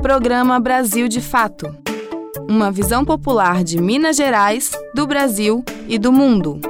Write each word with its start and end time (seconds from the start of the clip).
Programa 0.00 0.60
Brasil 0.60 1.08
de 1.08 1.20
Fato. 1.20 1.74
Uma 2.48 2.70
visão 2.70 3.04
popular 3.04 3.64
de 3.64 3.80
Minas 3.80 4.16
Gerais, 4.16 4.70
do 4.94 5.06
Brasil 5.06 5.64
e 5.88 5.98
do 5.98 6.12
mundo. 6.12 6.60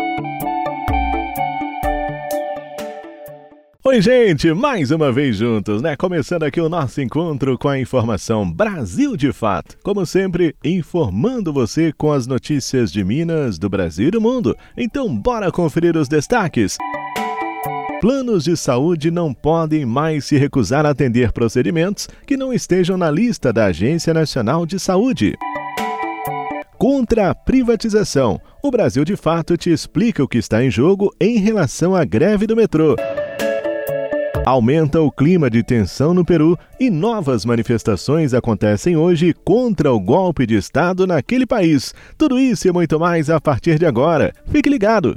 Oi, 3.85 4.01
gente, 4.01 4.53
mais 4.53 4.91
uma 4.91 5.12
vez 5.12 5.37
juntos, 5.37 5.83
né? 5.83 5.95
Começando 5.96 6.42
aqui 6.42 6.60
o 6.60 6.69
nosso 6.69 7.01
encontro 7.01 7.59
com 7.59 7.69
a 7.69 7.78
informação 7.78 8.51
Brasil 8.51 9.17
de 9.17 9.33
Fato. 9.33 9.76
Como 9.83 10.04
sempre, 10.06 10.54
informando 10.65 11.53
você 11.53 11.92
com 11.92 12.13
as 12.13 12.26
notícias 12.26 12.90
de 12.90 13.04
Minas, 13.04 13.58
do 13.58 13.69
Brasil 13.69 14.08
e 14.08 14.10
do 14.10 14.21
mundo. 14.21 14.56
Então, 14.76 15.15
bora 15.15 15.53
conferir 15.53 15.97
os 15.97 16.09
destaques. 16.09 16.77
Planos 18.01 18.45
de 18.45 18.56
saúde 18.56 19.10
não 19.10 19.34
podem 19.34 19.84
mais 19.84 20.24
se 20.24 20.38
recusar 20.38 20.87
a 20.87 20.91
atender 20.91 21.33
procedimentos 21.33 22.09
que 22.24 22.36
não 22.36 22.52
estejam 22.52 22.96
na 22.96 23.10
lista 23.10 23.52
da 23.52 23.64
Agência 23.64 24.14
Nacional 24.14 24.64
de 24.64 24.78
Saúde. 24.78 25.34
Contra 26.78 27.30
a 27.30 27.34
privatização, 27.34 28.40
o 28.62 28.70
Brasil 28.70 29.04
de 29.04 29.16
Fato 29.16 29.56
te 29.56 29.73
explica 29.73 30.23
o 30.23 30.28
que 30.28 30.38
está 30.38 30.62
em 30.62 30.70
jogo 30.70 31.12
em 31.20 31.38
relação 31.38 31.92
à 31.92 32.04
greve 32.04 32.46
do 32.46 32.54
metrô. 32.54 32.95
Aumenta 34.46 35.01
o 35.01 35.10
clima 35.10 35.51
de 35.51 35.65
tensão 35.65 36.15
no 36.15 36.24
Peru 36.24 36.56
e 36.78 36.90
novas 36.90 37.45
manifestações 37.45 38.32
acontecem 38.32 38.96
hoje 38.96 39.34
contra 39.45 39.92
o 39.92 39.98
golpe 39.98 40.46
de 40.46 40.54
Estado 40.54 41.04
naquele 41.04 41.45
país. 41.45 41.92
Tudo 42.16 42.38
isso 42.38 42.68
e 42.68 42.73
muito 42.73 42.98
mais 43.01 43.28
a 43.28 43.40
partir 43.40 43.76
de 43.76 43.87
agora. 43.87 44.32
Fique 44.46 44.70
ligado! 44.70 45.16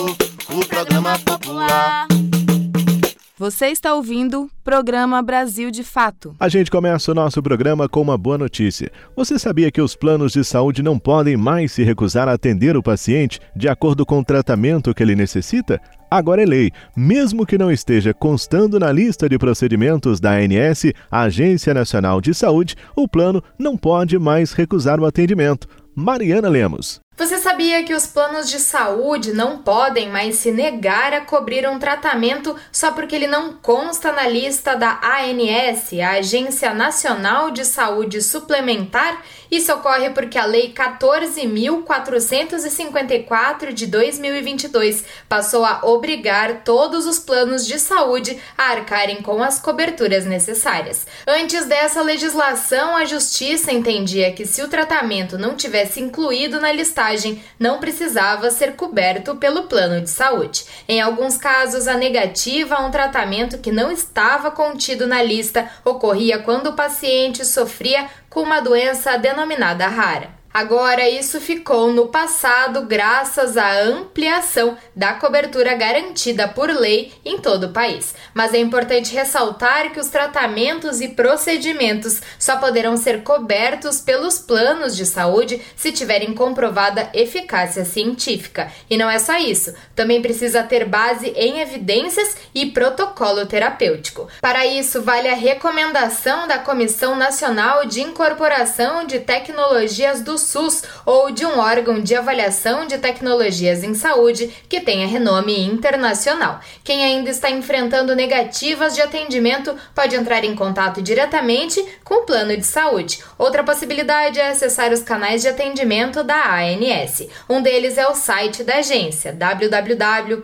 Você 3.41 3.69
está 3.69 3.95
ouvindo 3.95 4.51
Programa 4.63 5.19
Brasil 5.19 5.71
de 5.71 5.83
Fato. 5.83 6.35
A 6.39 6.47
gente 6.47 6.69
começa 6.69 7.11
o 7.11 7.15
nosso 7.15 7.41
programa 7.41 7.89
com 7.89 7.99
uma 7.99 8.15
boa 8.15 8.37
notícia. 8.37 8.91
Você 9.15 9.39
sabia 9.39 9.71
que 9.71 9.81
os 9.81 9.95
planos 9.95 10.33
de 10.33 10.43
saúde 10.43 10.83
não 10.83 10.99
podem 10.99 11.35
mais 11.35 11.71
se 11.71 11.81
recusar 11.81 12.27
a 12.27 12.33
atender 12.33 12.77
o 12.77 12.83
paciente 12.83 13.39
de 13.55 13.67
acordo 13.67 14.05
com 14.05 14.19
o 14.19 14.23
tratamento 14.23 14.93
que 14.93 15.01
ele 15.01 15.15
necessita? 15.15 15.81
Agora 16.11 16.43
é 16.43 16.45
lei. 16.45 16.69
Mesmo 16.95 17.43
que 17.43 17.57
não 17.57 17.71
esteja 17.71 18.13
constando 18.13 18.79
na 18.79 18.91
lista 18.91 19.27
de 19.27 19.39
procedimentos 19.39 20.19
da 20.19 20.33
ANS, 20.33 20.93
Agência 21.09 21.73
Nacional 21.73 22.21
de 22.21 22.35
Saúde, 22.35 22.75
o 22.95 23.07
plano 23.07 23.43
não 23.57 23.75
pode 23.75 24.19
mais 24.19 24.53
recusar 24.53 24.99
o 24.99 25.05
atendimento. 25.07 25.67
Mariana 25.95 26.47
Lemos. 26.47 26.99
Você 27.21 27.37
sabia 27.37 27.83
que 27.83 27.93
os 27.93 28.07
planos 28.07 28.49
de 28.49 28.57
saúde 28.57 29.31
não 29.31 29.59
podem 29.59 30.09
mais 30.09 30.37
se 30.37 30.51
negar 30.51 31.13
a 31.13 31.21
cobrir 31.21 31.69
um 31.69 31.77
tratamento 31.77 32.55
só 32.71 32.93
porque 32.93 33.15
ele 33.15 33.27
não 33.27 33.53
consta 33.53 34.11
na 34.11 34.27
lista 34.27 34.75
da 34.75 34.99
ANS, 35.03 35.93
a 36.01 36.13
Agência 36.13 36.73
Nacional 36.73 37.51
de 37.51 37.63
Saúde 37.63 38.23
Suplementar? 38.23 39.21
Isso 39.51 39.71
ocorre 39.71 40.09
porque 40.09 40.39
a 40.39 40.45
Lei 40.45 40.73
14.454 40.73 43.71
de 43.71 43.85
2022 43.85 45.03
passou 45.29 45.63
a 45.63 45.81
obrigar 45.83 46.63
todos 46.63 47.05
os 47.05 47.19
planos 47.19 47.67
de 47.67 47.77
saúde 47.77 48.39
a 48.57 48.71
arcarem 48.71 49.21
com 49.21 49.43
as 49.43 49.59
coberturas 49.59 50.25
necessárias. 50.25 51.05
Antes 51.27 51.65
dessa 51.65 52.01
legislação, 52.01 52.95
a 52.95 53.05
Justiça 53.05 53.71
entendia 53.71 54.31
que 54.31 54.47
se 54.47 54.63
o 54.63 54.69
tratamento 54.69 55.37
não 55.37 55.55
tivesse 55.55 55.99
incluído 55.99 56.59
na 56.59 56.71
listagem, 56.71 57.10
não 57.59 57.79
precisava 57.79 58.51
ser 58.51 58.75
coberto 58.75 59.35
pelo 59.35 59.63
plano 59.63 60.01
de 60.01 60.09
saúde. 60.09 60.65
Em 60.87 61.01
alguns 61.01 61.37
casos, 61.37 61.87
a 61.87 61.95
negativa 61.95 62.75
a 62.75 62.85
um 62.85 62.91
tratamento 62.91 63.59
que 63.59 63.71
não 63.71 63.91
estava 63.91 64.51
contido 64.51 65.07
na 65.07 65.21
lista 65.21 65.69
ocorria 65.85 66.39
quando 66.39 66.67
o 66.67 66.73
paciente 66.73 67.45
sofria 67.45 68.07
com 68.29 68.41
uma 68.41 68.59
doença 68.59 69.17
denominada 69.17 69.87
rara. 69.87 70.40
Agora, 70.53 71.07
isso 71.09 71.39
ficou 71.39 71.93
no 71.93 72.07
passado 72.07 72.81
graças 72.81 73.55
à 73.55 73.83
ampliação 73.83 74.77
da 74.93 75.13
cobertura 75.13 75.73
garantida 75.75 76.45
por 76.45 76.69
lei 76.69 77.13
em 77.23 77.37
todo 77.37 77.67
o 77.67 77.71
país. 77.71 78.13
Mas 78.33 78.53
é 78.53 78.57
importante 78.57 79.13
ressaltar 79.13 79.91
que 79.93 79.99
os 79.99 80.09
tratamentos 80.09 80.99
e 80.99 81.07
procedimentos 81.07 82.21
só 82.37 82.57
poderão 82.57 82.97
ser 82.97 83.23
cobertos 83.23 84.01
pelos 84.01 84.39
planos 84.39 84.95
de 84.95 85.05
saúde 85.05 85.61
se 85.75 85.91
tiverem 85.93 86.33
comprovada 86.33 87.09
eficácia 87.13 87.85
científica. 87.85 88.69
E 88.89 88.97
não 88.97 89.09
é 89.09 89.19
só 89.19 89.37
isso, 89.37 89.73
também 89.95 90.21
precisa 90.21 90.63
ter 90.63 90.83
base 90.83 91.29
em 91.29 91.61
evidências 91.61 92.35
e 92.53 92.65
protocolo 92.65 93.45
terapêutico. 93.45 94.27
Para 94.41 94.65
isso, 94.65 95.01
vale 95.01 95.29
a 95.29 95.35
recomendação 95.35 96.45
da 96.45 96.59
Comissão 96.59 97.15
Nacional 97.15 97.85
de 97.85 98.01
Incorporação 98.01 99.05
de 99.05 99.19
Tecnologias 99.19 100.21
do 100.21 100.40
SUS 100.41 100.83
ou 101.05 101.31
de 101.31 101.45
um 101.45 101.59
órgão 101.59 102.01
de 102.01 102.15
avaliação 102.15 102.85
de 102.85 102.97
tecnologias 102.97 103.83
em 103.83 103.93
saúde 103.93 104.51
que 104.67 104.81
tenha 104.81 105.07
renome 105.07 105.59
internacional. 105.61 106.59
Quem 106.83 107.03
ainda 107.03 107.29
está 107.29 107.49
enfrentando 107.49 108.15
negativas 108.15 108.95
de 108.95 109.01
atendimento 109.01 109.75
pode 109.95 110.15
entrar 110.15 110.43
em 110.43 110.55
contato 110.55 111.01
diretamente 111.01 111.83
com 112.03 112.15
o 112.15 112.25
plano 112.25 112.55
de 112.55 112.65
saúde. 112.65 113.23
Outra 113.37 113.63
possibilidade 113.63 114.39
é 114.39 114.49
acessar 114.49 114.91
os 114.91 115.01
canais 115.01 115.41
de 115.41 115.47
atendimento 115.47 116.23
da 116.23 116.55
ANS. 116.55 117.27
Um 117.49 117.61
deles 117.61 117.97
é 117.97 118.07
o 118.07 118.15
site 118.15 118.63
da 118.63 118.77
agência 118.77 119.33
www.ans.gov.br. 119.33 120.41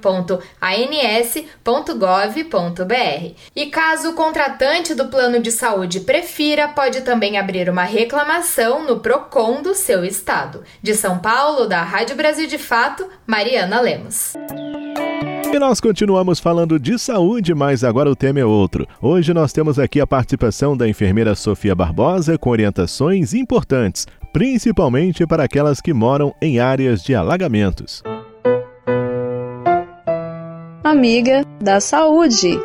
E 3.55 3.65
caso 3.67 4.09
o 4.09 4.13
contratante 4.13 4.93
do 4.93 5.07
plano 5.07 5.39
de 5.39 5.51
saúde 5.51 6.01
prefira, 6.01 6.67
pode 6.67 7.01
também 7.01 7.37
abrir 7.37 7.69
uma 7.69 7.83
reclamação 7.83 8.83
no 8.83 8.99
Procon 8.99 9.61
do 9.61 9.73
seu 9.87 10.03
estado. 10.03 10.63
De 10.83 10.93
São 10.93 11.17
Paulo, 11.17 11.65
da 11.65 11.81
Rádio 11.81 12.17
Brasil 12.17 12.45
de 12.45 12.57
Fato, 12.57 13.07
Mariana 13.25 13.79
Lemos. 13.79 14.33
E 15.49 15.57
nós 15.57 15.79
continuamos 15.79 16.41
falando 16.41 16.77
de 16.77 16.99
saúde, 16.99 17.55
mas 17.55 17.85
agora 17.85 18.11
o 18.11 18.15
tema 18.15 18.41
é 18.41 18.45
outro. 18.45 18.85
Hoje 19.01 19.33
nós 19.33 19.53
temos 19.53 19.79
aqui 19.79 20.01
a 20.01 20.05
participação 20.05 20.75
da 20.75 20.89
enfermeira 20.89 21.33
Sofia 21.35 21.73
Barbosa 21.73 22.37
com 22.37 22.49
orientações 22.49 23.33
importantes, 23.33 24.05
principalmente 24.33 25.25
para 25.25 25.45
aquelas 25.45 25.79
que 25.79 25.93
moram 25.93 26.35
em 26.41 26.59
áreas 26.59 27.01
de 27.01 27.15
alagamentos. 27.15 28.03
Amiga 30.83 31.45
da 31.61 31.79
Saúde. 31.79 32.59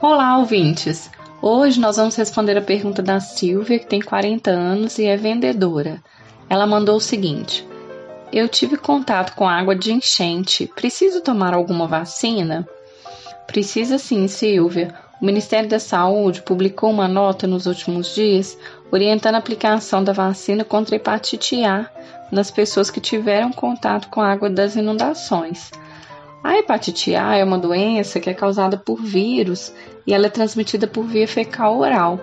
Olá, 0.00 0.38
ouvintes. 0.38 1.10
Hoje 1.44 1.80
nós 1.80 1.96
vamos 1.96 2.14
responder 2.14 2.56
a 2.56 2.62
pergunta 2.62 3.02
da 3.02 3.18
Silvia, 3.18 3.76
que 3.76 3.86
tem 3.88 4.00
40 4.00 4.48
anos 4.48 4.96
e 5.00 5.06
é 5.06 5.16
vendedora. 5.16 6.00
Ela 6.48 6.68
mandou 6.68 6.94
o 6.94 7.00
seguinte: 7.00 7.66
Eu 8.32 8.48
tive 8.48 8.76
contato 8.76 9.34
com 9.34 9.48
água 9.48 9.74
de 9.74 9.92
enchente. 9.92 10.70
Preciso 10.72 11.20
tomar 11.20 11.52
alguma 11.52 11.88
vacina? 11.88 12.64
Precisa 13.44 13.98
sim, 13.98 14.28
Silvia. 14.28 14.94
O 15.20 15.26
Ministério 15.26 15.68
da 15.68 15.80
Saúde 15.80 16.42
publicou 16.42 16.90
uma 16.90 17.08
nota 17.08 17.44
nos 17.44 17.66
últimos 17.66 18.14
dias 18.14 18.56
orientando 18.92 19.34
a 19.34 19.38
aplicação 19.38 20.04
da 20.04 20.12
vacina 20.12 20.62
contra 20.62 20.94
hepatite 20.94 21.64
A 21.64 21.90
nas 22.30 22.52
pessoas 22.52 22.88
que 22.88 23.00
tiveram 23.00 23.50
contato 23.50 24.08
com 24.10 24.20
a 24.20 24.30
água 24.30 24.48
das 24.48 24.76
inundações. 24.76 25.72
A 26.42 26.58
hepatite 26.58 27.14
A 27.14 27.36
é 27.36 27.44
uma 27.44 27.58
doença 27.58 28.18
que 28.18 28.28
é 28.28 28.34
causada 28.34 28.76
por 28.76 29.00
vírus 29.00 29.72
e 30.06 30.12
ela 30.12 30.26
é 30.26 30.30
transmitida 30.30 30.86
por 30.86 31.04
via 31.04 31.28
fecal 31.28 31.78
oral, 31.78 32.18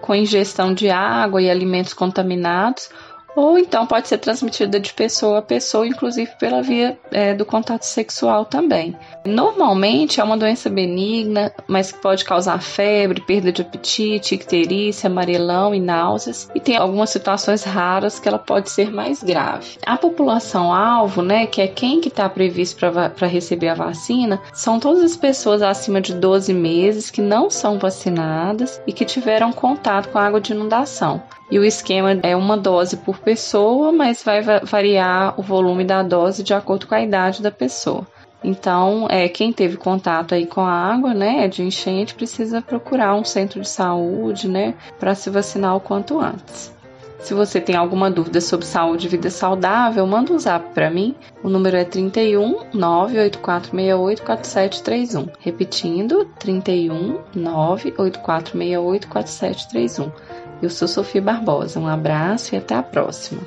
com 0.00 0.14
ingestão 0.14 0.72
de 0.72 0.88
água 0.88 1.42
e 1.42 1.50
alimentos 1.50 1.92
contaminados 1.92 2.88
ou 3.34 3.58
então 3.58 3.86
pode 3.86 4.08
ser 4.08 4.18
transmitida 4.18 4.78
de 4.78 4.92
pessoa 4.92 5.38
a 5.38 5.42
pessoa, 5.42 5.86
inclusive 5.86 6.30
pela 6.38 6.62
via 6.62 6.98
é, 7.10 7.34
do 7.34 7.44
contato 7.44 7.84
sexual 7.84 8.44
também. 8.44 8.96
Normalmente 9.24 10.20
é 10.20 10.24
uma 10.24 10.36
doença 10.36 10.68
benigna, 10.70 11.52
mas 11.66 11.92
que 11.92 12.00
pode 12.00 12.24
causar 12.24 12.60
febre, 12.60 13.20
perda 13.20 13.52
de 13.52 13.62
apetite, 13.62 14.34
icterícia, 14.34 15.08
amarelão 15.08 15.74
e 15.74 15.80
náuseas, 15.80 16.48
e 16.54 16.60
tem 16.60 16.76
algumas 16.76 17.10
situações 17.10 17.64
raras 17.64 18.18
que 18.18 18.28
ela 18.28 18.38
pode 18.38 18.70
ser 18.70 18.90
mais 18.90 19.22
grave. 19.22 19.78
A 19.84 19.96
população 19.96 20.72
alvo, 20.72 21.22
né, 21.22 21.46
que 21.46 21.60
é 21.60 21.68
quem 21.68 22.00
que 22.00 22.08
está 22.08 22.28
previsto 22.28 22.78
para 22.78 23.26
receber 23.26 23.68
a 23.68 23.74
vacina, 23.74 24.40
são 24.52 24.80
todas 24.80 25.02
as 25.02 25.16
pessoas 25.16 25.62
acima 25.62 26.00
de 26.00 26.14
12 26.14 26.52
meses 26.52 27.10
que 27.10 27.20
não 27.20 27.50
são 27.50 27.78
vacinadas 27.78 28.80
e 28.86 28.92
que 28.92 29.04
tiveram 29.04 29.52
contato 29.52 30.08
com 30.08 30.18
água 30.18 30.40
de 30.40 30.52
inundação. 30.52 31.22
E 31.50 31.58
o 31.58 31.64
esquema 31.64 32.12
é 32.22 32.36
uma 32.36 32.56
dose 32.56 32.96
por 32.96 33.18
pessoa, 33.18 33.90
mas 33.90 34.22
vai 34.22 34.40
variar 34.62 35.34
o 35.38 35.42
volume 35.42 35.84
da 35.84 36.02
dose 36.02 36.42
de 36.42 36.54
acordo 36.54 36.86
com 36.86 36.94
a 36.94 37.02
idade 37.02 37.42
da 37.42 37.50
pessoa. 37.50 38.06
Então, 38.42 39.06
é, 39.10 39.28
quem 39.28 39.52
teve 39.52 39.76
contato 39.76 40.34
aí 40.34 40.46
com 40.46 40.62
a 40.62 40.72
água, 40.72 41.12
né, 41.12 41.46
de 41.46 41.62
enchente, 41.62 42.14
precisa 42.14 42.62
procurar 42.62 43.14
um 43.14 43.24
centro 43.24 43.60
de 43.60 43.68
saúde, 43.68 44.48
né, 44.48 44.74
para 44.98 45.14
se 45.14 45.28
vacinar 45.28 45.76
o 45.76 45.80
quanto 45.80 46.18
antes. 46.18 46.72
Se 47.20 47.34
você 47.34 47.60
tem 47.60 47.76
alguma 47.76 48.10
dúvida 48.10 48.40
sobre 48.40 48.66
saúde 48.66 49.06
e 49.06 49.10
vida 49.10 49.30
saudável, 49.30 50.06
manda 50.06 50.32
um 50.32 50.38
zap 50.38 50.72
para 50.72 50.90
mim. 50.90 51.14
O 51.42 51.48
número 51.48 51.76
é 51.76 51.84
31 51.84 52.70
98468 52.72 54.22
4731. 54.22 55.28
Repetindo, 55.38 56.24
31 56.38 57.20
98468 57.34 59.08
4731. 59.08 60.10
Eu 60.62 60.70
sou 60.70 60.88
Sofia 60.88 61.22
Barbosa. 61.22 61.78
Um 61.78 61.86
abraço 61.86 62.54
e 62.54 62.58
até 62.58 62.74
a 62.74 62.82
próxima. 62.82 63.42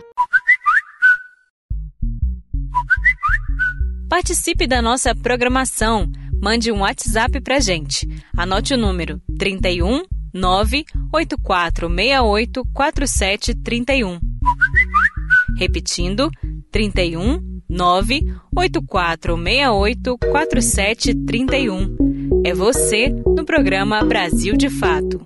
Participe 4.08 4.68
da 4.68 4.82
nossa 4.82 5.16
programação. 5.16 6.08
Mande 6.42 6.72
um 6.72 6.82
WhatsApp 6.82 7.42
pra 7.42 7.60
gente. 7.60 8.08
Anote 8.38 8.74
o 8.76 8.78
número 8.78 9.20
31 9.40 10.04
98468 10.34 12.66
4731. 12.74 14.20
Repetindo, 15.58 16.30
31 16.72 17.62
98468 17.70 20.18
4731. 20.18 22.42
É 22.44 22.54
você 22.54 23.08
no 23.10 23.46
programa 23.46 24.04
Brasil 24.04 24.58
de 24.58 24.70
Fato. 24.70 25.22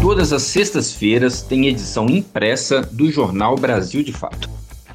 Todas 0.00 0.32
as 0.32 0.44
sextas-feiras 0.44 1.42
tem 1.42 1.66
edição 1.66 2.06
impressa 2.06 2.80
do 2.82 3.10
jornal 3.10 3.56
Brasil 3.56 4.02
de 4.02 4.12
Fato 4.12 4.48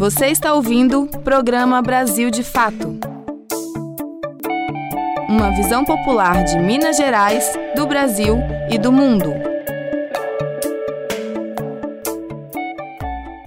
Você 0.00 0.28
está 0.28 0.54
ouvindo 0.54 1.02
o 1.02 1.06
programa 1.06 1.82
Brasil 1.82 2.30
de 2.30 2.42
Fato. 2.42 2.98
Uma 5.28 5.54
visão 5.54 5.84
popular 5.84 6.42
de 6.42 6.58
Minas 6.58 6.96
Gerais, 6.96 7.52
do 7.76 7.86
Brasil 7.86 8.38
e 8.70 8.78
do 8.78 8.90
mundo. 8.90 9.49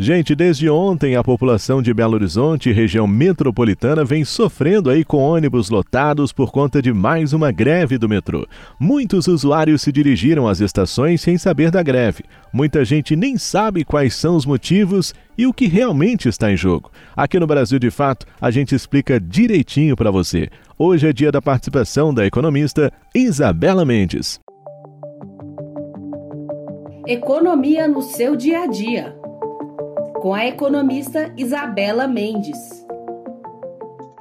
Gente, 0.03 0.35
desde 0.35 0.69
ontem 0.69 1.15
a 1.15 1.23
população 1.23 1.81
de 1.81 1.93
Belo 1.93 2.15
Horizonte 2.15 2.69
e 2.69 2.73
região 2.73 3.07
metropolitana 3.07 4.03
vem 4.03 4.25
sofrendo 4.25 4.89
aí 4.89 5.05
com 5.05 5.15
ônibus 5.15 5.69
lotados 5.69 6.33
por 6.33 6.51
conta 6.51 6.81
de 6.81 6.91
mais 6.91 7.31
uma 7.31 7.53
greve 7.53 7.97
do 7.97 8.09
metrô. 8.09 8.45
Muitos 8.77 9.29
usuários 9.29 9.81
se 9.81 9.93
dirigiram 9.93 10.45
às 10.45 10.59
estações 10.59 11.21
sem 11.21 11.37
saber 11.37 11.71
da 11.71 11.81
greve. 11.81 12.25
Muita 12.51 12.83
gente 12.83 13.15
nem 13.15 13.37
sabe 13.37 13.85
quais 13.85 14.13
são 14.13 14.35
os 14.35 14.45
motivos 14.45 15.15
e 15.37 15.47
o 15.47 15.53
que 15.53 15.67
realmente 15.67 16.27
está 16.27 16.51
em 16.51 16.57
jogo. 16.57 16.91
Aqui 17.15 17.39
no 17.39 17.47
Brasil 17.47 17.79
de 17.79 17.89
Fato, 17.89 18.25
a 18.41 18.51
gente 18.51 18.75
explica 18.75 19.21
direitinho 19.21 19.95
para 19.95 20.11
você. 20.11 20.49
Hoje 20.77 21.07
é 21.07 21.13
dia 21.13 21.31
da 21.31 21.41
participação 21.41 22.13
da 22.13 22.25
economista 22.25 22.91
Isabela 23.15 23.85
Mendes. 23.85 24.37
Economia 27.07 27.87
no 27.87 28.01
seu 28.01 28.35
dia 28.35 28.63
a 28.63 28.67
dia 28.67 29.22
com 30.23 30.33
a 30.33 30.45
economista 30.45 31.33
Isabela 31.35 32.07
Mendes. 32.07 32.57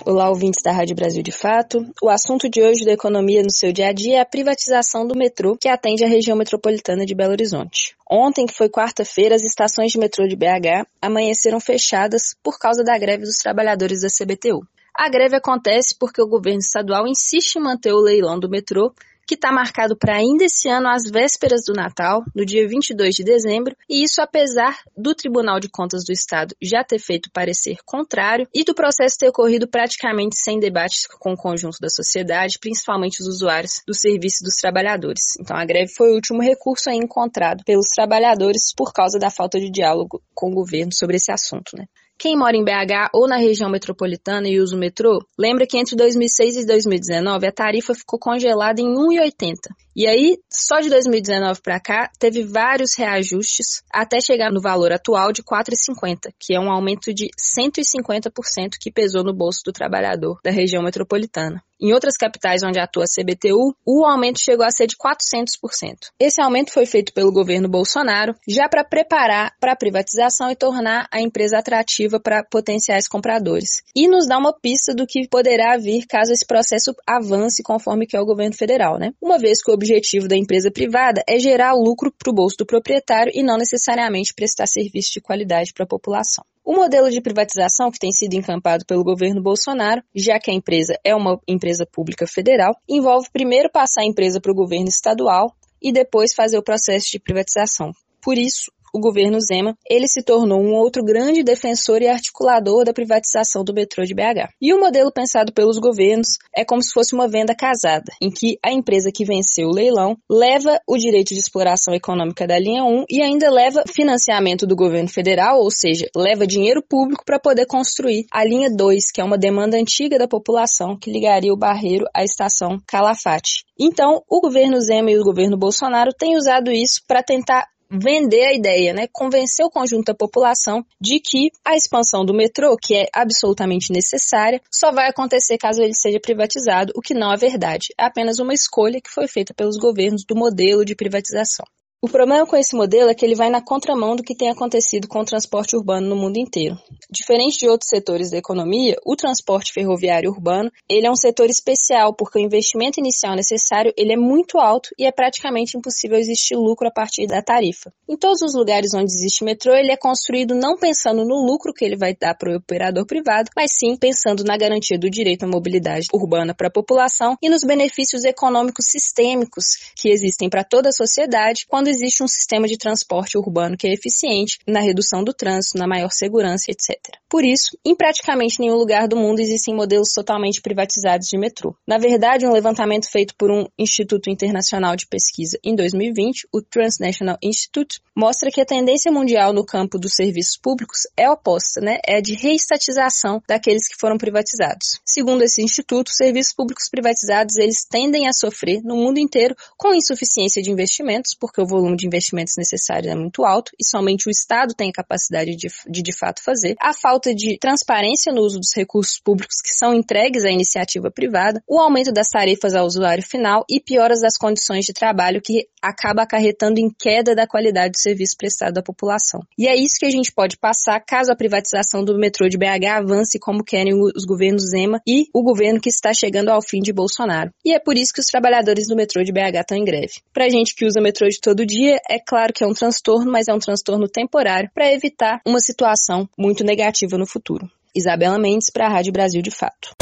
Olá, 0.04 0.31
ouvintes 0.31 0.60
da 0.60 0.72
Rádio 0.72 0.96
Brasil 0.96 1.22
de 1.22 1.31
Fato. 1.31 1.78
O 2.02 2.08
assunto 2.08 2.50
de 2.50 2.60
hoje 2.60 2.84
da 2.84 2.90
economia 2.90 3.40
no 3.40 3.52
seu 3.52 3.72
dia 3.72 3.87
a 3.87 3.93
dia 3.93 4.16
é 4.16 4.20
a 4.20 4.26
privatização 4.26 5.06
do 5.06 5.16
metrô 5.16 5.56
que 5.56 5.69
atende 5.69 6.04
a 6.04 6.08
região 6.08 6.37
metropolitana 6.37 7.06
de 7.06 7.14
Belo 7.14 7.31
Horizonte. 7.31 7.94
Ontem, 8.10 8.46
que 8.46 8.52
foi 8.52 8.69
quarta-feira, 8.69 9.37
as 9.37 9.44
estações 9.44 9.93
de 9.93 9.99
metrô 10.00 10.26
de 10.26 10.34
BH 10.34 10.88
amanheceram 11.00 11.60
fechadas 11.60 12.34
por 12.43 12.58
causa 12.58 12.82
da 12.82 12.99
greve 12.99 13.22
dos 13.22 13.37
trabalhadores 13.37 14.00
da 14.00 14.08
CBTU. 14.08 14.66
A 14.93 15.08
greve 15.08 15.37
acontece 15.37 15.94
porque 15.96 16.20
o 16.20 16.26
governo 16.26 16.58
estadual 16.58 17.06
insiste 17.06 17.60
em 17.60 17.62
manter 17.62 17.93
o 17.93 18.00
leilão 18.00 18.40
do 18.40 18.50
metrô 18.50 18.93
que 19.26 19.34
está 19.34 19.52
marcado 19.52 19.96
para 19.96 20.16
ainda 20.16 20.44
esse 20.44 20.69
ano, 20.69 20.88
às 20.88 21.04
vésperas 21.10 21.62
do 21.66 21.72
Natal, 21.72 22.24
no 22.34 22.44
dia 22.44 22.66
22 22.66 23.14
de 23.14 23.24
dezembro, 23.24 23.76
e 23.88 24.02
isso 24.02 24.20
apesar 24.20 24.78
do 24.96 25.14
Tribunal 25.14 25.60
de 25.60 25.69
Contas 25.69 26.04
do 26.04 26.12
Estado 26.12 26.54
já 26.60 26.84
ter 26.84 26.98
feito 26.98 27.30
parecer 27.32 27.78
contrário 27.84 28.48
e 28.54 28.64
do 28.64 28.74
processo 28.74 29.16
ter 29.19 29.28
ocorrido 29.28 29.69
praticamente 29.69 30.36
sem 30.38 30.58
debates 30.58 31.06
com 31.19 31.32
o 31.32 31.36
conjunto 31.36 31.78
da 31.80 31.88
sociedade, 31.88 32.58
principalmente 32.58 33.20
os 33.20 33.28
usuários 33.28 33.82
do 33.86 33.94
serviço 33.94 34.44
dos 34.44 34.54
trabalhadores. 34.56 35.36
Então, 35.40 35.56
a 35.56 35.64
greve 35.64 35.92
foi 35.92 36.10
o 36.10 36.14
último 36.14 36.42
recurso 36.42 36.90
encontrado 36.90 37.64
pelos 37.64 37.88
trabalhadores 37.94 38.72
por 38.76 38.92
causa 38.92 39.18
da 39.18 39.30
falta 39.30 39.58
de 39.58 39.70
diálogo 39.70 40.22
com 40.34 40.50
o 40.50 40.54
governo 40.54 40.92
sobre 40.92 41.16
esse 41.16 41.30
assunto. 41.30 41.76
Né? 41.76 41.86
Quem 42.22 42.36
mora 42.36 42.56
em 42.56 42.62
BH 42.62 43.10
ou 43.12 43.26
na 43.26 43.34
região 43.34 43.69
metropolitana 43.69 44.48
e 44.48 44.60
usa 44.60 44.76
o 44.76 44.78
metrô, 44.78 45.19
lembra 45.36 45.66
que 45.66 45.76
entre 45.76 45.96
2006 45.96 46.58
e 46.58 46.64
2019 46.64 47.48
a 47.48 47.50
tarifa 47.50 47.96
ficou 47.96 48.16
congelada 48.16 48.80
em 48.80 48.94
1,80. 48.94 49.56
E 49.94 50.06
aí, 50.06 50.38
só 50.50 50.80
de 50.80 50.88
2019 50.88 51.60
para 51.60 51.78
cá, 51.78 52.10
teve 52.18 52.42
vários 52.42 52.96
reajustes 52.96 53.82
até 53.92 54.20
chegar 54.20 54.50
no 54.50 54.60
valor 54.60 54.92
atual 54.92 55.32
de 55.32 55.42
4,50, 55.42 56.32
que 56.38 56.54
é 56.54 56.60
um 56.60 56.70
aumento 56.70 57.12
de 57.12 57.28
150% 57.38 58.72
que 58.80 58.90
pesou 58.90 59.22
no 59.22 59.34
bolso 59.34 59.60
do 59.64 59.72
trabalhador 59.72 60.38
da 60.42 60.50
região 60.50 60.82
metropolitana. 60.82 61.62
Em 61.82 61.92
outras 61.92 62.16
capitais 62.16 62.62
onde 62.62 62.78
atua 62.78 63.02
a 63.02 63.06
CBTU, 63.08 63.74
o 63.84 64.06
aumento 64.06 64.38
chegou 64.38 64.64
a 64.64 64.70
ser 64.70 64.86
de 64.86 64.94
400%. 64.94 66.12
Esse 66.16 66.40
aumento 66.40 66.70
foi 66.70 66.86
feito 66.86 67.12
pelo 67.12 67.32
governo 67.32 67.68
Bolsonaro 67.68 68.36
já 68.46 68.68
para 68.68 68.84
preparar 68.84 69.52
para 69.58 69.72
a 69.72 69.76
privatização 69.76 70.49
e 70.49 70.54
tornar 70.54 71.08
a 71.11 71.20
empresa 71.20 71.58
atrativa 71.58 72.20
para 72.20 72.44
potenciais 72.44 73.08
compradores. 73.08 73.82
E 73.96 74.06
nos 74.06 74.28
dá 74.28 74.38
uma 74.38 74.52
pista 74.52 74.94
do 74.94 75.04
que 75.04 75.26
poderá 75.28 75.76
vir 75.76 76.06
caso 76.06 76.32
esse 76.32 76.46
processo 76.46 76.94
avance 77.04 77.64
conforme 77.64 78.06
que 78.06 78.16
é 78.16 78.20
o 78.20 78.26
governo 78.26 78.54
federal, 78.54 78.96
né? 78.96 79.12
Uma 79.20 79.37
vez 79.37 79.61
que 79.61 79.72
o 79.72 79.75
objetivo 79.82 80.28
da 80.28 80.36
empresa 80.36 80.70
privada 80.70 81.22
é 81.28 81.38
gerar 81.38 81.74
lucro 81.74 82.12
para 82.16 82.30
o 82.30 82.34
bolso 82.34 82.56
do 82.58 82.66
proprietário 82.66 83.32
e 83.34 83.42
não 83.42 83.58
necessariamente 83.58 84.32
prestar 84.32 84.66
serviço 84.66 85.12
de 85.12 85.20
qualidade 85.20 85.72
para 85.74 85.84
a 85.84 85.88
população. 85.88 86.44
O 86.64 86.74
modelo 86.74 87.10
de 87.10 87.20
privatização 87.20 87.90
que 87.90 87.98
tem 87.98 88.12
sido 88.12 88.34
encampado 88.34 88.86
pelo 88.86 89.02
governo 89.02 89.42
Bolsonaro, 89.42 90.02
já 90.14 90.38
que 90.38 90.50
a 90.50 90.54
empresa 90.54 90.96
é 91.04 91.14
uma 91.14 91.40
empresa 91.48 91.84
pública 91.84 92.24
federal, 92.26 92.76
envolve 92.88 93.28
primeiro 93.32 93.68
passar 93.68 94.02
a 94.02 94.06
empresa 94.06 94.40
para 94.40 94.52
o 94.52 94.54
governo 94.54 94.88
estadual 94.88 95.52
e 95.82 95.92
depois 95.92 96.32
fazer 96.32 96.56
o 96.56 96.62
processo 96.62 97.10
de 97.10 97.18
privatização. 97.18 97.90
Por 98.22 98.38
isso, 98.38 98.70
o 98.92 99.00
governo 99.00 99.40
Zema, 99.40 99.76
ele 99.88 100.06
se 100.06 100.22
tornou 100.22 100.61
um 100.61 100.75
outro 100.75 101.02
grande 101.02 101.42
defensor 101.42 102.02
e 102.02 102.08
articulador 102.08 102.84
da 102.84 102.92
privatização 102.92 103.64
do 103.64 103.72
metrô 103.72 104.04
de 104.04 104.14
BH. 104.14 104.50
E 104.61 104.72
o 104.75 104.78
modelo 104.78 105.11
pensado 105.11 105.52
pelos 105.52 105.78
governos 105.78 106.38
é 106.54 106.64
como 106.64 106.82
se 106.82 106.92
fosse 106.92 107.14
uma 107.14 107.28
venda 107.28 107.54
casada, 107.54 108.12
em 108.20 108.30
que 108.30 108.58
a 108.62 108.70
empresa 108.70 109.11
que 109.12 109.25
venceu 109.25 109.68
o 109.68 109.75
leilão 109.75 110.16
leva 110.30 110.78
o 110.87 110.96
direito 110.96 111.32
de 111.34 111.40
exploração 111.40 111.94
econômica 111.94 112.46
da 112.46 112.58
linha 112.58 112.84
1 112.84 113.04
e 113.08 113.22
ainda 113.22 113.50
leva 113.50 113.84
financiamento 113.87 114.66
do 114.66 114.76
governo 114.76 115.08
federal, 115.08 115.58
ou 115.61 115.70
seja, 115.70 116.06
leva 116.14 116.46
dinheiro 116.46 116.82
público 116.82 117.25
para 117.25 117.40
poder 117.40 117.66
construir 117.66 118.26
a 118.30 118.44
linha 118.44 118.68
2, 118.70 119.11
que 119.11 119.20
é 119.20 119.25
uma 119.25 119.38
demanda 119.38 119.76
antiga 119.76 120.18
da 120.18 120.28
população 120.28 120.96
que 120.99 121.11
ligaria 121.11 121.52
o 121.52 121.56
Barreiro 121.56 122.04
à 122.14 122.22
estação 122.22 122.78
Calafate. 122.87 123.64
Então, 123.78 124.22
o 124.28 124.40
governo 124.40 124.80
Zema 124.80 125.11
e 125.11 125.18
o 125.18 125.25
governo 125.25 125.56
Bolsonaro 125.56 126.12
têm 126.12 126.37
usado 126.37 126.70
isso 126.70 127.00
para 127.06 127.22
tentar 127.22 127.66
vender 127.92 128.44
a 128.44 128.54
ideia, 128.54 128.94
né, 128.94 129.06
convencer 129.12 129.64
o 129.64 129.70
conjunto 129.70 130.06
da 130.06 130.14
população 130.14 130.84
de 131.00 131.20
que 131.20 131.50
a 131.64 131.76
expansão 131.76 132.25
do 132.25 132.34
metrô, 132.34 132.76
que 132.76 132.94
é 132.94 133.06
absolutamente 133.12 133.92
necessária, 133.92 134.61
só 134.70 134.90
vai 134.90 135.08
acontecer 135.08 135.58
caso 135.58 135.82
ele 135.82 135.94
seja 135.94 136.18
privatizado, 136.20 136.92
o 136.96 137.02
que 137.02 137.14
não 137.14 137.32
é 137.32 137.37
verdade. 137.37 137.88
É 137.99 138.04
apenas 138.04 138.38
uma 138.38 138.54
escolha 138.54 139.00
que 139.00 139.11
foi 139.11 139.28
feita 139.28 139.52
pelos 139.54 139.76
governos 139.76 140.25
do 140.25 140.34
modelo 140.34 140.84
de 140.84 140.94
privatização. 140.94 141.66
O 142.04 142.09
problema 142.09 142.44
com 142.44 142.56
esse 142.56 142.75
modelo 142.75 143.11
é 143.11 143.14
que 143.14 143.25
ele 143.25 143.37
vai 143.37 143.49
na 143.49 143.62
contramão 143.62 144.16
do 144.16 144.25
que 144.25 144.35
tem 144.35 144.50
acontecido 144.50 145.06
com 145.06 145.21
o 145.21 145.25
transporte 145.25 145.76
urbano 145.76 146.09
no 146.09 146.16
mundo 146.16 146.37
inteiro. 146.37 146.76
Diferente 147.09 147.61
de 147.61 147.68
outros 147.68 147.88
setores 147.88 148.32
da 148.32 148.38
economia, 148.38 148.97
o 149.06 149.14
transporte 149.14 149.73
ferroviário 149.73 150.28
urbano, 150.28 150.68
ele 150.88 151.06
é 151.06 151.11
um 151.11 151.14
setor 151.14 151.49
especial 151.49 152.12
porque 152.12 152.40
o 152.40 152.42
investimento 152.42 152.99
inicial 152.99 153.37
necessário, 153.37 153.94
ele 153.97 154.14
é 154.14 154.16
muito 154.16 154.59
alto 154.59 154.88
e 154.99 155.06
é 155.06 155.12
praticamente 155.12 155.76
impossível 155.76 156.18
existir 156.18 156.56
lucro 156.56 156.88
a 156.88 156.90
partir 156.90 157.28
da 157.28 157.40
tarifa. 157.40 157.94
Em 158.09 158.16
todos 158.16 158.42
os 158.42 158.52
lugares 158.52 158.92
onde 158.94 159.12
existe 159.12 159.44
metrô, 159.44 159.73
ele 159.73 159.92
é 159.92 159.97
construído 159.97 160.56
não 160.56 160.76
pensando 160.76 161.25
no 161.25 161.37
lucro 161.37 161.73
que 161.73 161.85
ele 161.85 161.97
vai 161.97 162.16
dar 162.21 162.35
para 162.35 162.50
o 162.50 162.56
operador 162.56 163.06
privado, 163.06 163.49
mas 163.56 163.71
sim 163.78 163.97
pensando 163.97 164.42
na 164.42 164.56
garantia 164.56 164.99
do 164.99 165.09
direito 165.09 165.44
à 165.44 165.47
mobilidade 165.47 166.09
urbana 166.12 166.52
para 166.52 166.66
a 166.66 166.73
população 166.73 167.37
e 167.40 167.49
nos 167.49 167.62
benefícios 167.62 168.25
econômicos 168.25 168.87
sistêmicos 168.87 169.92
que 169.94 170.09
existem 170.09 170.50
para 170.50 170.64
toda 170.64 170.88
a 170.88 170.92
sociedade 170.92 171.64
quando 171.68 171.91
existe 171.92 172.22
um 172.22 172.28
sistema 172.28 172.66
de 172.66 172.76
transporte 172.76 173.38
urbano 173.38 173.76
que 173.76 173.87
é 173.87 173.92
eficiente 173.92 174.58
na 174.66 174.80
redução 174.80 175.22
do 175.22 175.32
trânsito, 175.32 175.78
na 175.78 175.87
maior 175.87 176.11
segurança, 176.11 176.70
etc. 176.70 176.99
Por 177.28 177.44
isso, 177.44 177.78
em 177.84 177.94
praticamente 177.94 178.61
nenhum 178.61 178.76
lugar 178.76 179.06
do 179.08 179.16
mundo 179.16 179.40
existem 179.40 179.75
modelos 179.75 180.12
totalmente 180.12 180.61
privatizados 180.61 181.28
de 181.28 181.38
metrô. 181.38 181.75
Na 181.87 181.99
verdade, 181.99 182.46
um 182.46 182.52
levantamento 182.52 183.11
feito 183.11 183.34
por 183.37 183.50
um 183.50 183.66
Instituto 183.78 184.28
Internacional 184.28 184.96
de 184.96 185.06
Pesquisa 185.06 185.58
em 185.64 185.75
2020, 185.75 186.49
o 186.52 186.61
Transnational 186.61 187.38
Institute, 187.42 188.00
mostra 188.16 188.50
que 188.50 188.61
a 188.61 188.66
tendência 188.66 189.11
mundial 189.11 189.52
no 189.52 189.64
campo 189.64 189.99
dos 189.99 190.14
serviços 190.14 190.56
públicos 190.56 191.00
é 191.16 191.30
oposta, 191.30 191.80
né? 191.80 191.99
É 192.06 192.20
de 192.20 192.34
reestatização 192.34 193.42
daqueles 193.49 193.88
que 193.88 193.96
foram 193.99 194.18
privatizados. 194.18 195.00
Segundo 195.04 195.42
esse 195.42 195.62
instituto, 195.62 196.08
os 196.08 196.16
serviços 196.16 196.54
públicos 196.54 196.88
privatizados 196.90 197.56
eles 197.56 197.84
tendem 197.88 198.28
a 198.28 198.32
sofrer 198.32 198.82
no 198.82 198.96
mundo 198.96 199.18
inteiro 199.18 199.54
com 199.76 199.94
insuficiência 199.94 200.62
de 200.62 200.70
investimentos, 200.70 201.34
porque 201.38 201.61
o 201.61 201.66
volume 201.66 201.81
de 201.94 202.06
investimentos 202.06 202.54
necessário 202.56 203.10
é 203.10 203.14
muito 203.14 203.44
alto 203.44 203.72
e 203.78 203.84
somente 203.84 204.28
o 204.28 204.30
Estado 204.30 204.74
tem 204.74 204.90
a 204.90 204.92
capacidade 204.92 205.56
de, 205.56 205.68
de, 205.88 206.02
de 206.02 206.12
fato 206.16 206.42
fazer, 206.42 206.76
a 206.80 206.92
falta 206.92 207.34
de 207.34 207.58
transparência 207.58 208.32
no 208.32 208.42
uso 208.42 208.58
dos 208.58 208.74
recursos 208.74 209.18
públicos 209.18 209.56
que 209.62 209.70
são 209.70 209.94
entregues 209.94 210.44
à 210.44 210.50
iniciativa 210.50 211.10
privada, 211.10 211.62
o 211.68 211.80
aumento 211.80 212.12
das 212.12 212.28
tarifas 212.28 212.74
ao 212.74 212.86
usuário 212.86 213.22
final 213.22 213.64
e 213.68 213.80
pioras 213.80 214.20
das 214.20 214.36
condições 214.36 214.84
de 214.84 214.92
trabalho 214.92 215.40
que 215.42 215.66
acaba 215.82 216.22
acarretando 216.22 216.78
em 216.78 216.88
queda 216.88 217.34
da 217.34 217.46
qualidade 217.46 217.92
do 217.92 217.98
serviço 218.00 218.36
prestado 218.36 218.78
à 218.78 218.82
população. 218.82 219.40
E 219.58 219.66
é 219.66 219.74
isso 219.74 219.96
que 219.98 220.06
a 220.06 220.10
gente 220.10 220.32
pode 220.32 220.56
passar 220.56 221.00
caso 221.00 221.32
a 221.32 221.36
privatização 221.36 222.04
do 222.04 222.16
metrô 222.16 222.48
de 222.48 222.56
BH 222.56 222.86
avance 222.96 223.38
como 223.38 223.64
querem 223.64 223.94
os 223.94 224.24
governos 224.24 224.70
Zema 224.70 225.00
e 225.06 225.26
o 225.34 225.42
governo 225.42 225.80
que 225.80 225.88
está 225.88 226.12
chegando 226.14 226.50
ao 226.50 226.62
fim 226.62 226.80
de 226.80 226.92
Bolsonaro. 226.92 227.50
E 227.64 227.74
é 227.74 227.80
por 227.80 227.96
isso 227.96 228.12
que 228.12 228.20
os 228.20 228.26
trabalhadores 228.26 228.86
do 228.86 228.96
metrô 228.96 229.22
de 229.24 229.32
BH 229.32 229.60
estão 229.60 229.76
em 229.76 229.84
greve. 229.84 230.20
Pra 230.32 230.48
gente 230.48 230.74
que 230.74 230.86
usa 230.86 231.00
metrô 231.00 231.28
de 231.28 231.40
todo 231.40 231.62
dia, 231.66 231.99
é 232.09 232.19
claro 232.19 232.52
que 232.52 232.64
é 232.64 232.66
um 232.66 232.75
transtorno, 232.75 233.31
mas 233.31 233.49
é 233.49 233.54
um 233.54 233.59
transtorno 233.59 234.09
temporário 234.09 234.71
para 234.75 234.92
evitar 234.92 235.40
uma 235.47 235.61
situação 235.61 236.28
muito 236.38 236.64
negativa 236.64 237.16
no 237.19 237.26
futuro. 237.26 237.71
Isabela 237.95 238.38
Mendes 238.38 238.71
para 238.71 238.87
a 238.87 238.88
Rádio 238.88 239.12
Brasil 239.12 239.42
de 239.42 239.50
Fato. 239.50 239.95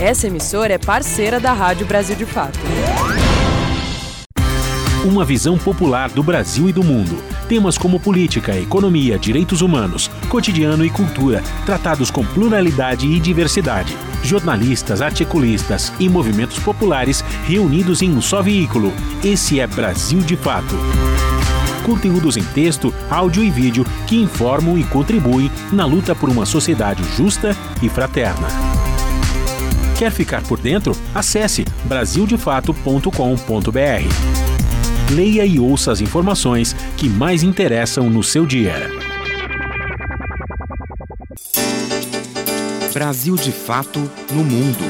Essa 0.00 0.26
emissora 0.26 0.74
é 0.74 0.78
parceira 0.78 1.38
da 1.38 1.52
Rádio 1.52 1.86
Brasil 1.86 2.16
de 2.16 2.26
Fato. 2.26 2.58
Uma 5.04 5.24
visão 5.24 5.58
popular 5.58 6.10
do 6.10 6.22
Brasil 6.22 6.68
e 6.68 6.72
do 6.72 6.82
mundo. 6.82 7.39
Temas 7.50 7.76
como 7.76 7.98
política, 7.98 8.56
economia, 8.56 9.18
direitos 9.18 9.60
humanos, 9.60 10.08
cotidiano 10.28 10.86
e 10.86 10.90
cultura, 10.90 11.42
tratados 11.66 12.08
com 12.08 12.24
pluralidade 12.24 13.08
e 13.08 13.18
diversidade. 13.18 13.98
Jornalistas, 14.22 15.02
articulistas 15.02 15.92
e 15.98 16.08
movimentos 16.08 16.60
populares 16.60 17.24
reunidos 17.48 18.02
em 18.02 18.12
um 18.12 18.22
só 18.22 18.40
veículo. 18.40 18.92
Esse 19.24 19.58
é 19.58 19.66
Brasil 19.66 20.20
de 20.20 20.36
Fato 20.36 20.76
conteúdos 21.84 22.36
em 22.36 22.44
texto, 22.44 22.94
áudio 23.10 23.42
e 23.42 23.50
vídeo 23.50 23.84
que 24.06 24.14
informam 24.14 24.78
e 24.78 24.84
contribuem 24.84 25.50
na 25.72 25.84
luta 25.84 26.14
por 26.14 26.28
uma 26.28 26.46
sociedade 26.46 27.02
justa 27.16 27.56
e 27.82 27.88
fraterna. 27.88 28.46
Quer 29.98 30.12
ficar 30.12 30.42
por 30.42 30.60
dentro? 30.60 30.96
Acesse 31.12 31.64
brasildefato.com.br 31.84 34.49
leia 35.10 35.44
e 35.44 35.58
ouça 35.58 35.92
as 35.92 36.00
informações 36.00 36.74
que 36.96 37.08
mais 37.08 37.42
interessam 37.42 38.08
no 38.08 38.22
seu 38.22 38.46
dia. 38.46 38.74
Brasil 42.92 43.36
de 43.36 43.52
Fato 43.52 44.00
no 44.32 44.44
Mundo. 44.44 44.84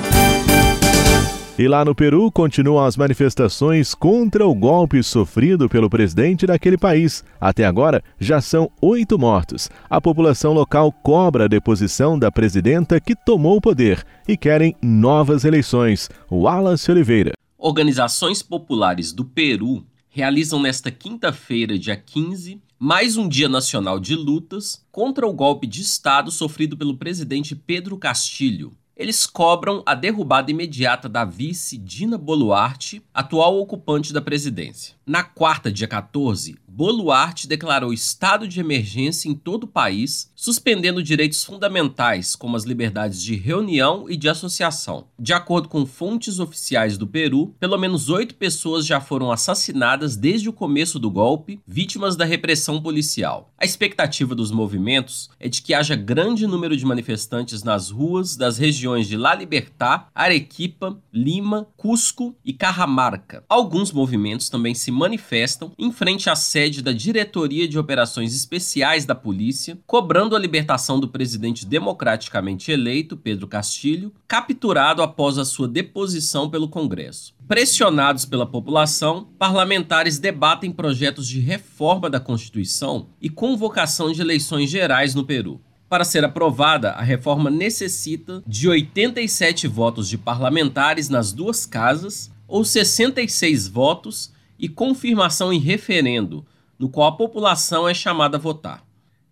E 1.59 1.69
lá 1.69 1.85
no 1.85 1.95
Peru 1.95 2.33
continuam 2.33 2.85
as 2.85 2.97
manifestações 2.97 3.95
contra 3.95 4.47
o 4.47 4.55
golpe 4.55 5.03
sofrido 5.03 5.69
pelo 5.69 5.91
presidente 5.91 6.47
daquele 6.47 6.79
país. 6.79 7.23
Até 7.39 7.67
agora, 7.67 8.03
já 8.19 8.41
são 8.41 8.71
oito 8.81 9.19
mortos. 9.19 9.69
A 9.89 10.01
população 10.01 10.55
local 10.55 10.91
cobra 10.91 11.45
a 11.45 11.49
deposição 11.49 12.19
da 12.19 12.33
presidenta 12.33 12.99
que 12.99 13.15
tomou 13.15 13.59
o 13.59 13.61
poder 13.61 14.03
e 14.27 14.39
querem 14.39 14.75
novas 14.83 15.45
eleições. 15.45 16.09
Wallace 16.33 16.91
Oliveira. 16.91 17.33
Organizações 17.59 18.43
populares 18.43 19.13
do 19.13 19.23
Peru 19.23 19.85
realizam 20.11 20.61
nesta 20.61 20.91
quinta-feira, 20.91 21.79
dia 21.79 21.97
15, 21.97 22.61
mais 22.77 23.17
um 23.17 23.29
Dia 23.29 23.49
Nacional 23.49 24.01
de 24.01 24.17
Lutas 24.17 24.85
contra 24.91 25.27
o 25.27 25.33
golpe 25.33 25.69
de 25.69 25.81
Estado 25.81 26.33
sofrido 26.33 26.77
pelo 26.77 26.97
presidente 26.97 27.55
Pedro 27.55 27.97
Castilho. 27.97 28.73
Eles 28.97 29.25
cobram 29.25 29.83
a 29.87 29.95
derrubada 29.95 30.51
imediata 30.51 31.09
da 31.09 31.25
vice 31.25 31.79
Dina 31.79 32.19
Boluarte, 32.19 33.01
atual 33.15 33.59
ocupante 33.61 34.13
da 34.13 34.21
presidência. 34.21 34.97
Na 35.11 35.25
quarta, 35.25 35.73
dia 35.73 35.89
14, 35.89 36.57
Boluarte 36.69 37.49
declarou 37.49 37.93
estado 37.93 38.47
de 38.47 38.61
emergência 38.61 39.29
em 39.29 39.35
todo 39.35 39.65
o 39.65 39.67
país, 39.67 40.31
suspendendo 40.37 41.03
direitos 41.03 41.45
fundamentais, 41.45 42.37
como 42.37 42.57
as 42.57 42.63
liberdades 42.63 43.21
de 43.21 43.35
reunião 43.35 44.09
e 44.09 44.17
de 44.17 44.29
associação. 44.29 45.09
De 45.19 45.33
acordo 45.33 45.69
com 45.69 45.85
fontes 45.85 46.39
oficiais 46.39 46.97
do 46.97 47.09
Peru, 47.09 47.55
pelo 47.59 47.77
menos 47.77 48.09
oito 48.09 48.37
pessoas 48.37 48.87
já 48.87 49.01
foram 49.01 49.33
assassinadas 49.33 50.17
desde 50.17 50.49
o 50.49 50.53
começo 50.53 50.99
do 50.99 51.11
golpe, 51.11 51.61
vítimas 51.67 52.15
da 52.15 52.25
repressão 52.25 52.81
policial. 52.81 53.53
A 53.59 53.65
expectativa 53.65 54.35
dos 54.35 54.53
movimentos 54.53 55.29
é 55.41 55.49
de 55.49 55.61
que 55.61 55.75
haja 55.75 55.97
grande 55.97 56.47
número 56.47 56.77
de 56.77 56.87
manifestantes 56.87 57.65
nas 57.65 57.91
ruas 57.91 58.37
das 58.37 58.59
regiões 58.59 59.09
de 59.09 59.17
La 59.17 59.35
Libertad, 59.35 60.07
Arequipa, 60.15 60.97
Lima, 61.13 61.67
Cusco 61.77 62.35
e 62.45 62.53
Cajamarca. 62.53 63.45
Alguns 63.49 63.93
movimentos 63.93 64.49
também 64.49 64.75
se 64.75 64.91
manifestam 65.01 65.73
em 65.79 65.91
frente 65.91 66.29
à 66.29 66.37
sede 66.37 66.83
da 66.83 66.93
Diretoria 66.93 67.67
de 67.67 67.79
Operações 67.79 68.35
Especiais 68.35 69.07
da 69.07 69.15
Polícia, 69.15 69.79
cobrando 69.87 70.37
a 70.37 70.39
libertação 70.39 71.01
do 71.01 71.09
presidente 71.09 71.65
democraticamente 71.65 72.71
eleito, 72.71 73.17
Pedro 73.17 73.49
Castilho, 73.49 74.13
capturado 74.29 75.03
após 75.03 75.39
a 75.39 75.45
sua 75.45 75.67
deposição 75.67 76.51
pelo 76.51 76.69
Congresso. 76.69 77.35
Pressionados 77.49 78.27
pela 78.27 78.47
população, 78.47 79.27
parlamentares 79.39 80.19
debatem 80.19 80.71
projetos 80.71 81.27
de 81.27 81.41
reforma 81.41 82.11
da 82.11 82.21
Constituição 82.21 83.09
e 83.21 83.31
convocação 83.31 84.13
de 84.13 84.21
eleições 84.21 84.69
gerais 84.69 85.15
no 85.15 85.25
Peru. 85.25 85.61
Para 85.89 86.05
ser 86.05 86.25
aprovada, 86.25 86.91
a 86.91 87.03
reforma 87.03 87.51
necessita 87.51 88.43
de 88.47 88.69
87 88.69 89.67
votos 89.67 90.09
de 90.09 90.19
parlamentares 90.19 91.09
nas 91.09 91.33
duas 91.33 91.67
casas 91.67 92.31
ou 92.47 92.65
66 92.65 93.67
votos 93.67 94.33
e 94.61 94.69
confirmação 94.69 95.53
em 95.53 95.59
referendo, 95.59 96.45
no 96.79 96.89
qual 96.89 97.09
a 97.09 97.17
população 97.17 97.89
é 97.89 97.95
chamada 97.95 98.37
a 98.37 98.41
votar. 98.41 98.85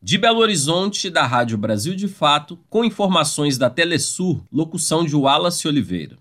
De 0.02 0.16
Belo 0.16 0.38
Horizonte, 0.38 1.10
da 1.10 1.26
Rádio 1.26 1.58
Brasil 1.58 1.94
de 1.94 2.08
Fato, 2.08 2.58
com 2.70 2.84
informações 2.84 3.58
da 3.58 3.68
Telesur, 3.68 4.42
locução 4.50 5.04
de 5.04 5.14
Wallace 5.14 5.66
Oliveira. 5.66 6.16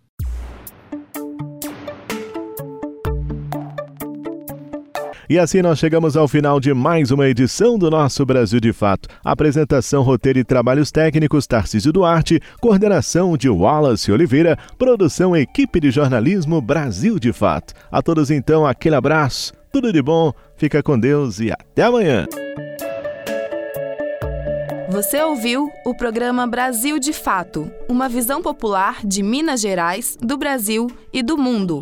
E 5.30 5.38
assim 5.38 5.62
nós 5.62 5.78
chegamos 5.78 6.16
ao 6.16 6.26
final 6.26 6.58
de 6.58 6.74
mais 6.74 7.12
uma 7.12 7.28
edição 7.28 7.78
do 7.78 7.92
nosso 7.92 8.26
Brasil 8.26 8.62
de 8.62 8.72
Fato. 8.72 9.10
Apresentação, 9.26 10.02
roteiro 10.02 10.40
e 10.40 10.44
trabalhos 10.44 10.90
técnicos 10.90 11.46
Tarcísio 11.46 11.92
Duarte, 11.92 12.40
coordenação 12.62 13.36
de 13.36 13.50
Wallace 13.50 14.10
Oliveira, 14.10 14.58
produção 14.78 15.36
equipe 15.36 15.82
de 15.82 15.92
jornalismo 15.92 16.62
Brasil 16.62 17.20
de 17.20 17.34
Fato. 17.34 17.74
A 17.92 18.02
todos 18.02 18.32
então 18.32 18.66
aquele 18.66 18.96
abraço, 18.96 19.52
tudo 19.70 19.92
de 19.92 20.02
bom, 20.02 20.32
fica 20.56 20.82
com 20.82 20.98
Deus 20.98 21.42
e 21.42 21.52
até 21.52 21.84
amanhã. 21.84 22.26
Você 24.90 25.22
ouviu 25.22 25.70
o 25.86 25.94
programa 25.94 26.48
Brasil 26.48 26.98
de 26.98 27.12
Fato, 27.12 27.70
uma 27.90 28.08
visão 28.08 28.42
popular 28.42 29.06
de 29.06 29.22
Minas 29.22 29.60
Gerais, 29.60 30.18
do 30.22 30.38
Brasil 30.38 30.88
e 31.12 31.22
do 31.22 31.38
mundo. 31.38 31.82